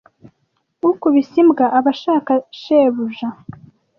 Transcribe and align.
Ukubise 0.89 1.35
imbwa 1.43 1.65
aba 1.77 1.89
ashaka 1.95 2.31
shebuja 2.61 3.27